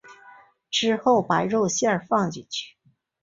[0.71, 2.75] 之后把肉馅放进去。